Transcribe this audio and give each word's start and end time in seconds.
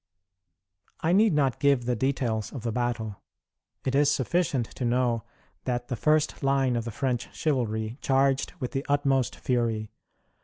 I 1.01 1.13
need 1.13 1.31
not 1.31 1.59
give 1.59 1.85
the 1.85 1.95
details 1.95 2.51
of 2.51 2.63
the 2.63 2.71
battle. 2.71 3.21
It 3.85 3.93
is 3.93 4.09
sufficient 4.09 4.65
to 4.77 4.83
know 4.83 5.21
that 5.65 5.89
the 5.89 5.95
first 5.95 6.41
line 6.41 6.75
of 6.75 6.85
the 6.85 6.91
French 6.91 7.29
chivalry 7.35 7.99
charged 8.01 8.53
with 8.59 8.71
the 8.71 8.83
utmost 8.89 9.35
fury. 9.35 9.91